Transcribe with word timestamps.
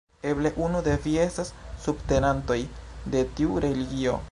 Eble 0.27 0.51
unu 0.67 0.79
de 0.87 0.95
vi 1.03 1.13
estas 1.25 1.51
subtenantoj 1.85 2.59
de 3.17 3.25
tiu 3.37 3.63
religio. 3.69 4.19